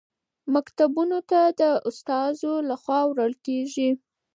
[0.53, 1.17] مکتوبونه
[1.61, 3.89] د استازو لخوا وړل کیږي.